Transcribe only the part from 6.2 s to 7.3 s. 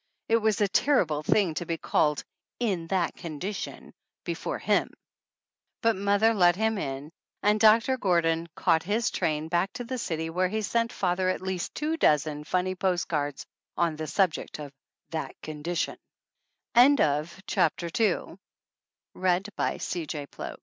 let him in,